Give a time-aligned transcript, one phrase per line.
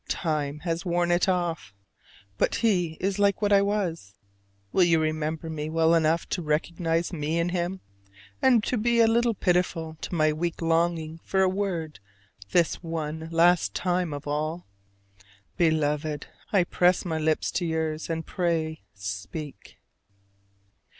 [0.07, 1.75] Time has worn it off:
[2.39, 4.15] but he is like what I was.
[4.71, 7.81] Will you remember me well enough to recognize me in him,
[8.41, 11.99] and to be a little pitiful to my weak longing for a word
[12.49, 14.65] this one last time of all?
[15.55, 19.77] Beloved, I press my lips to yours, and pray speak!